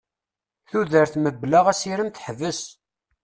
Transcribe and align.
Tudert 0.69 1.13
mebla 1.23 1.59
asirem 1.71 2.09
teḥbes. 2.09 2.59